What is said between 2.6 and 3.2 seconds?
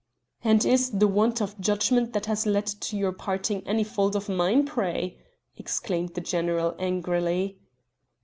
to your